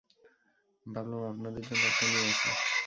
ভাবলাম 0.85 1.21
আপনাদের 1.31 1.63
জন্য 1.65 1.83
একটা 1.87 2.05
নিয়ে 2.07 2.27
আসি। 2.31 2.49